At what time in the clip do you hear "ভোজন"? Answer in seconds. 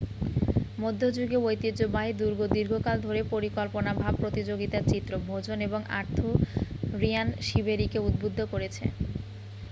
5.27-5.57